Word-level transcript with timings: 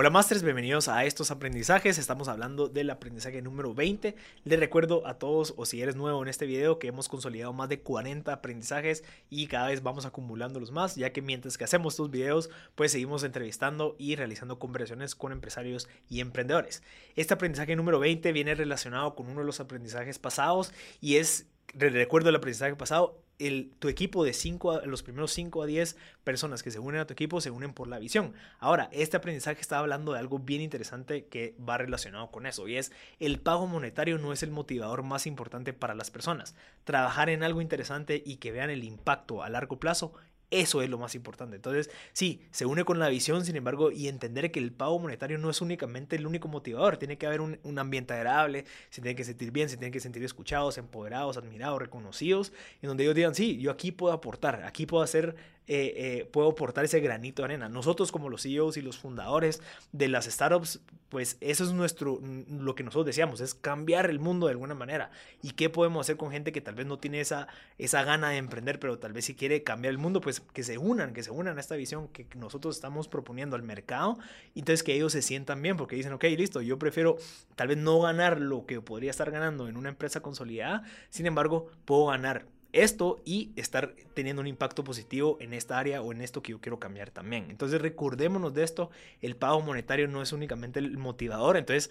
Hola 0.00 0.10
Masters, 0.10 0.44
bienvenidos 0.44 0.86
a 0.86 1.04
estos 1.04 1.32
aprendizajes. 1.32 1.98
Estamos 1.98 2.28
hablando 2.28 2.68
del 2.68 2.88
aprendizaje 2.88 3.42
número 3.42 3.74
20. 3.74 4.14
Les 4.44 4.60
recuerdo 4.60 5.04
a 5.08 5.18
todos, 5.18 5.54
o 5.56 5.66
si 5.66 5.82
eres 5.82 5.96
nuevo 5.96 6.22
en 6.22 6.28
este 6.28 6.46
video, 6.46 6.78
que 6.78 6.86
hemos 6.86 7.08
consolidado 7.08 7.52
más 7.52 7.68
de 7.68 7.80
40 7.80 8.32
aprendizajes 8.32 9.02
y 9.28 9.48
cada 9.48 9.66
vez 9.66 9.82
vamos 9.82 10.06
acumulándolos 10.06 10.70
más, 10.70 10.94
ya 10.94 11.12
que 11.12 11.20
mientras 11.20 11.58
que 11.58 11.64
hacemos 11.64 11.94
estos 11.94 12.12
videos, 12.12 12.48
pues 12.76 12.92
seguimos 12.92 13.24
entrevistando 13.24 13.96
y 13.98 14.14
realizando 14.14 14.60
conversaciones 14.60 15.16
con 15.16 15.32
empresarios 15.32 15.88
y 16.08 16.20
emprendedores. 16.20 16.84
Este 17.16 17.34
aprendizaje 17.34 17.74
número 17.74 17.98
20 17.98 18.30
viene 18.30 18.54
relacionado 18.54 19.16
con 19.16 19.26
uno 19.26 19.40
de 19.40 19.46
los 19.46 19.58
aprendizajes 19.58 20.20
pasados 20.20 20.72
y 21.00 21.16
es, 21.16 21.46
recuerdo 21.74 22.28
el 22.28 22.36
aprendizaje 22.36 22.76
pasado, 22.76 23.20
el, 23.38 23.70
tu 23.78 23.88
equipo 23.88 24.24
de 24.24 24.32
5 24.32 24.82
los 24.86 25.02
primeros 25.02 25.32
5 25.32 25.62
a 25.62 25.66
10 25.66 25.96
personas 26.24 26.62
que 26.62 26.70
se 26.70 26.78
unen 26.78 27.00
a 27.00 27.06
tu 27.06 27.12
equipo 27.12 27.40
se 27.40 27.50
unen 27.50 27.72
por 27.72 27.88
la 27.88 27.98
visión. 27.98 28.34
Ahora, 28.58 28.88
este 28.92 29.16
aprendizaje 29.16 29.60
está 29.60 29.78
hablando 29.78 30.12
de 30.12 30.18
algo 30.18 30.38
bien 30.38 30.60
interesante 30.60 31.26
que 31.26 31.54
va 31.66 31.78
relacionado 31.78 32.30
con 32.30 32.46
eso 32.46 32.68
y 32.68 32.76
es 32.76 32.92
el 33.20 33.40
pago 33.40 33.66
monetario 33.66 34.18
no 34.18 34.32
es 34.32 34.42
el 34.42 34.50
motivador 34.50 35.02
más 35.02 35.26
importante 35.26 35.72
para 35.72 35.94
las 35.94 36.10
personas. 36.10 36.54
Trabajar 36.84 37.30
en 37.30 37.42
algo 37.42 37.60
interesante 37.60 38.22
y 38.24 38.36
que 38.36 38.52
vean 38.52 38.70
el 38.70 38.84
impacto 38.84 39.42
a 39.42 39.48
largo 39.48 39.78
plazo 39.78 40.12
eso 40.50 40.82
es 40.82 40.88
lo 40.88 40.98
más 40.98 41.14
importante. 41.14 41.56
Entonces, 41.56 41.90
sí, 42.12 42.40
se 42.50 42.66
une 42.66 42.84
con 42.84 42.98
la 42.98 43.08
visión, 43.08 43.44
sin 43.44 43.56
embargo, 43.56 43.90
y 43.90 44.08
entender 44.08 44.50
que 44.50 44.60
el 44.60 44.72
pago 44.72 44.98
monetario 44.98 45.38
no 45.38 45.50
es 45.50 45.60
únicamente 45.60 46.16
el 46.16 46.26
único 46.26 46.48
motivador. 46.48 46.96
Tiene 46.96 47.18
que 47.18 47.26
haber 47.26 47.40
un, 47.40 47.78
ambiente 47.78 48.14
agradable, 48.14 48.64
se 48.90 49.00
tienen 49.00 49.16
que 49.16 49.24
sentir 49.24 49.50
bien, 49.50 49.68
se 49.68 49.76
tienen 49.76 49.92
que 49.92 50.00
sentir 50.00 50.24
escuchados, 50.24 50.78
empoderados, 50.78 51.36
admirados, 51.36 51.80
reconocidos, 51.80 52.52
en 52.82 52.88
donde 52.88 53.04
ellos 53.04 53.14
digan, 53.14 53.34
sí, 53.34 53.58
yo 53.58 53.70
aquí 53.70 53.92
puedo 53.92 54.12
aportar, 54.12 54.64
aquí 54.64 54.86
puedo 54.86 55.02
hacer 55.02 55.36
eh, 55.68 55.92
eh, 55.96 56.28
puedo 56.32 56.48
aportar 56.48 56.86
ese 56.86 57.00
granito 57.00 57.42
de 57.42 57.46
arena. 57.46 57.68
Nosotros 57.68 58.10
como 58.10 58.30
los 58.30 58.42
CEOs 58.42 58.78
y 58.78 58.82
los 58.82 58.98
fundadores 58.98 59.60
de 59.92 60.08
las 60.08 60.24
startups, 60.24 60.80
pues 61.10 61.36
eso 61.40 61.64
es 61.64 61.72
nuestro, 61.72 62.20
lo 62.50 62.74
que 62.74 62.82
nosotros 62.82 63.06
deseamos, 63.06 63.40
es 63.40 63.54
cambiar 63.54 64.08
el 64.08 64.18
mundo 64.18 64.46
de 64.46 64.52
alguna 64.52 64.74
manera. 64.74 65.10
¿Y 65.42 65.50
qué 65.50 65.68
podemos 65.68 66.06
hacer 66.06 66.16
con 66.16 66.30
gente 66.30 66.52
que 66.52 66.60
tal 66.60 66.74
vez 66.74 66.86
no 66.86 66.98
tiene 66.98 67.20
esa, 67.20 67.48
esa 67.76 68.02
gana 68.02 68.30
de 68.30 68.38
emprender, 68.38 68.80
pero 68.80 68.98
tal 68.98 69.12
vez 69.12 69.26
si 69.26 69.34
quiere 69.34 69.62
cambiar 69.62 69.92
el 69.92 69.98
mundo, 69.98 70.20
pues 70.20 70.40
que 70.40 70.62
se 70.62 70.78
unan, 70.78 71.12
que 71.12 71.22
se 71.22 71.30
unan 71.30 71.58
a 71.58 71.60
esta 71.60 71.76
visión 71.76 72.08
que 72.08 72.26
nosotros 72.34 72.74
estamos 72.74 73.06
proponiendo 73.06 73.54
al 73.54 73.62
mercado. 73.62 74.18
Entonces 74.54 74.82
que 74.82 74.94
ellos 74.94 75.12
se 75.12 75.22
sientan 75.22 75.60
bien, 75.60 75.76
porque 75.76 75.96
dicen, 75.96 76.12
ok, 76.14 76.24
listo, 76.36 76.62
yo 76.62 76.78
prefiero 76.78 77.16
tal 77.56 77.68
vez 77.68 77.76
no 77.76 78.00
ganar 78.00 78.40
lo 78.40 78.64
que 78.64 78.80
podría 78.80 79.10
estar 79.10 79.30
ganando 79.30 79.68
en 79.68 79.76
una 79.76 79.90
empresa 79.90 80.20
consolidada, 80.20 80.82
sin 81.10 81.26
embargo, 81.26 81.70
puedo 81.84 82.06
ganar 82.06 82.46
esto 82.72 83.20
y 83.24 83.50
estar 83.56 83.94
teniendo 84.14 84.40
un 84.40 84.46
impacto 84.46 84.84
positivo 84.84 85.38
en 85.40 85.54
esta 85.54 85.78
área 85.78 86.02
o 86.02 86.12
en 86.12 86.20
esto 86.20 86.42
que 86.42 86.52
yo 86.52 86.60
quiero 86.60 86.78
cambiar 86.78 87.10
también. 87.10 87.46
Entonces 87.50 87.80
recordémonos 87.80 88.54
de 88.54 88.64
esto, 88.64 88.90
el 89.20 89.36
pago 89.36 89.60
monetario 89.60 90.08
no 90.08 90.22
es 90.22 90.32
únicamente 90.32 90.78
el 90.78 90.98
motivador, 90.98 91.56
entonces 91.56 91.90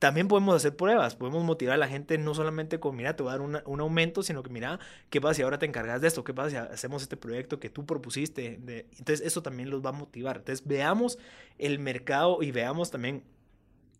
también 0.00 0.28
podemos 0.28 0.56
hacer 0.56 0.74
pruebas, 0.76 1.14
podemos 1.14 1.44
motivar 1.44 1.74
a 1.74 1.76
la 1.76 1.86
gente 1.86 2.16
no 2.16 2.34
solamente 2.34 2.80
con, 2.80 2.96
mira, 2.96 3.16
te 3.16 3.22
voy 3.22 3.30
a 3.30 3.36
dar 3.36 3.42
un 3.42 3.80
aumento, 3.80 4.22
sino 4.22 4.42
que 4.42 4.48
mira, 4.48 4.80
¿qué 5.10 5.20
pasa 5.20 5.34
si 5.34 5.42
ahora 5.42 5.58
te 5.58 5.66
encargas 5.66 6.00
de 6.00 6.08
esto? 6.08 6.24
¿Qué 6.24 6.32
pasa 6.32 6.50
si 6.50 6.56
hacemos 6.56 7.02
este 7.02 7.18
proyecto 7.18 7.60
que 7.60 7.68
tú 7.68 7.84
propusiste? 7.84 8.54
entonces 8.98 9.20
eso 9.20 9.42
también 9.42 9.68
los 9.68 9.84
va 9.84 9.90
a 9.90 9.92
motivar. 9.92 10.38
Entonces 10.38 10.66
veamos 10.66 11.18
el 11.58 11.78
mercado 11.78 12.42
y 12.42 12.50
veamos 12.50 12.90
también 12.90 13.24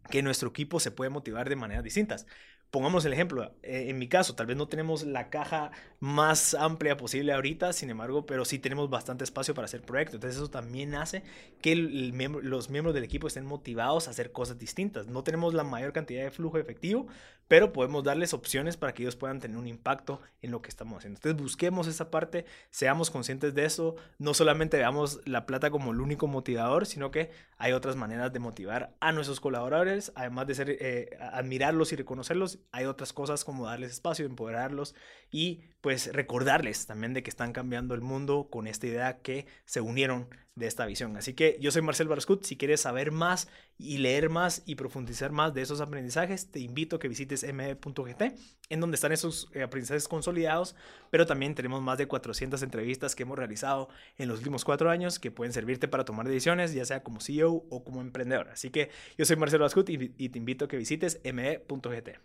que 0.09 0.23
nuestro 0.23 0.48
equipo 0.48 0.81
se 0.81 0.91
puede 0.91 1.11
motivar 1.11 1.48
de 1.48 1.56
maneras 1.56 1.84
distintas 1.84 2.27
pongamos 2.70 3.05
el 3.05 3.12
ejemplo, 3.12 3.53
eh, 3.62 3.87
en 3.89 3.98
mi 3.98 4.09
caso, 4.09 4.34
tal 4.34 4.47
vez 4.47 4.57
no 4.57 4.69
tenemos 4.69 5.03
la 5.03 5.29
caja 5.29 5.73
más 5.98 6.55
amplia 6.55 6.97
posible 6.97 7.33
ahorita, 7.33 7.73
sin 7.73 7.91
embargo, 7.91 8.27
pero 8.27 8.45
sí 8.45 8.59
tenemos 8.59 8.89
bastante 8.91 9.25
espacio 9.25 9.55
para 9.55 9.65
hacer 9.65 9.83
proyectos. 9.83 10.15
Entonces 10.15 10.37
eso 10.37 10.51
también 10.51 10.95
hace 10.95 11.23
que 11.61 11.75
los 11.75 12.70
miembros 12.70 12.95
del 12.95 13.05
equipo 13.05 13.27
estén 13.27 13.45
motivados 13.45 14.07
a 14.07 14.12
hacer 14.12 14.33
cosas 14.33 14.59
distintas. 14.59 15.09
No 15.09 15.25
tenemos 15.25 15.53
la 15.53 15.65
mayor 15.65 15.92
cantidad 15.92 16.23
de 16.23 16.31
flujo 16.31 16.59
efectivo, 16.59 17.07
pero 17.48 17.73
podemos 17.73 18.05
darles 18.05 18.33
opciones 18.33 18.77
para 18.77 18.95
que 18.95 19.03
ellos 19.03 19.17
puedan 19.17 19.41
tener 19.41 19.57
un 19.57 19.67
impacto 19.67 20.20
en 20.41 20.53
lo 20.53 20.62
que 20.62 20.69
estamos 20.69 20.98
haciendo. 20.98 21.19
Entonces 21.19 21.42
busquemos 21.42 21.89
esa 21.89 22.08
parte, 22.08 22.47
seamos 22.70 23.11
conscientes 23.11 23.55
de 23.55 23.64
eso, 23.64 23.97
no 24.19 24.35
solamente 24.35 24.77
veamos 24.77 25.20
la 25.27 25.47
plata 25.47 25.69
como 25.70 25.91
el 25.91 26.01
único 26.01 26.29
motivador, 26.29 26.86
sino 26.86 27.11
que 27.11 27.33
hay 27.58 27.73
otras 27.73 27.97
maneras 27.97 28.33
de 28.33 28.39
motivar 28.39 28.95
a 29.01 29.11
nuestros 29.11 29.41
colaboradores, 29.41 29.89
además 30.14 30.46
de 30.46 30.55
ser, 30.55 30.70
eh, 30.70 31.17
admirarlos 31.20 31.92
y 31.92 31.96
reconocerlos 31.96 32.58
hay 32.73 32.86
otras 32.86 33.12
cosas 33.12 33.45
como 33.45 33.67
darles 33.67 33.92
espacio, 33.92 34.27
empoderarlos 34.27 34.95
y 35.30 35.62
pues 35.80 36.12
recordarles 36.12 36.86
también 36.86 37.14
de 37.14 37.23
que 37.23 37.30
están 37.30 37.52
cambiando 37.52 37.95
el 37.95 38.00
mundo 38.00 38.48
con 38.50 38.67
esta 38.67 38.86
idea 38.86 39.20
que 39.23 39.46
se 39.64 39.80
unieron 39.80 40.29
de 40.61 40.67
esta 40.67 40.86
visión. 40.86 41.17
Así 41.17 41.34
que 41.34 41.56
yo 41.61 41.70
soy 41.70 41.83
Marcel 41.83 42.08
Barascut. 42.08 42.45
Si 42.45 42.56
quieres 42.56 42.83
saber 42.83 43.12
más 43.12 43.48
y 43.79 43.98
leer 43.98 44.29
más 44.29 44.62
y 44.67 44.74
profundizar 44.74 45.33
más 45.33 45.55
de 45.55 45.62
esos 45.62 45.80
aprendizajes, 45.80 46.50
te 46.50 46.61
invito 46.61 46.96
a 46.96 46.98
que 46.98 47.08
visites 47.08 47.50
me.gt, 47.52 48.23
en 48.68 48.80
donde 48.80 48.96
están 48.96 49.11
esos 49.11 49.48
eh, 49.55 49.62
aprendizajes 49.62 50.06
consolidados, 50.06 50.77
pero 51.11 51.27
también 51.27 51.55
tenemos 51.55 51.80
más 51.83 51.96
de 51.96 52.06
400 52.06 52.62
entrevistas 52.62 53.14
que 53.14 53.23
hemos 53.23 53.39
realizado 53.39 53.89
en 54.18 54.29
los 54.29 54.39
últimos 54.39 54.64
cuatro 54.64 54.90
años 54.90 55.18
que 55.18 55.30
pueden 55.30 55.52
servirte 55.52 55.89
para 55.89 56.05
tomar 56.05 56.29
decisiones, 56.29 56.74
ya 56.74 56.84
sea 56.84 57.02
como 57.02 57.20
CEO 57.20 57.64
o 57.70 57.83
como 57.83 58.02
emprendedor. 58.02 58.48
Así 58.50 58.70
que 58.70 58.90
yo 59.17 59.24
soy 59.24 59.36
Marcel 59.36 59.61
Barascut 59.61 59.80
y, 59.89 60.29
te 60.29 60.39
invito 60.39 60.64
a 60.64 60.68
que 60.68 60.77
visites 60.77 61.20
me.gt. 61.24 62.18